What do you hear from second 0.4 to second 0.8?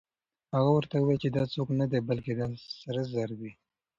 هغه